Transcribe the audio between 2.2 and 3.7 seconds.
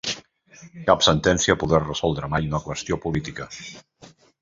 mai una qüestió política.